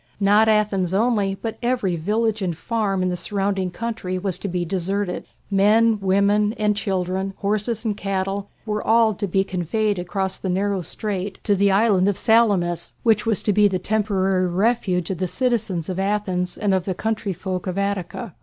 [0.19, 4.65] Not Athens only, but every village and farm in the surrounding country was to be
[4.65, 5.27] deserted.
[5.51, 10.81] Men, women, and children, horses and cattle, were all to be conveyed across the narrow
[10.81, 15.27] strait to the island of Salamis, which was to be the temporary refuge of the
[15.27, 18.33] citizens of Athens and of the country folk of Attica.